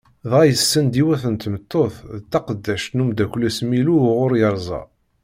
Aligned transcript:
Dɣa 0.29 0.43
yessen-d 0.49 0.93
yiwet 0.99 1.23
n 1.33 1.35
tmeṭṭut, 1.35 1.95
d 2.21 2.23
taqeddact 2.31 2.91
n 2.95 3.03
umdakel-is 3.03 3.57
Milu 3.69 3.95
uɣur 4.09 4.33
yerza. 4.41 4.81